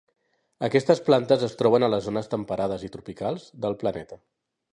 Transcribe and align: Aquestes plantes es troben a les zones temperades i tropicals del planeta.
Aquestes 0.67 1.01
plantes 1.09 1.43
es 1.47 1.53
troben 1.59 1.85
a 1.85 1.89
les 1.95 2.07
zones 2.09 2.33
temperades 2.33 2.87
i 2.89 2.91
tropicals 2.97 3.47
del 3.67 3.79
planeta. 3.85 4.21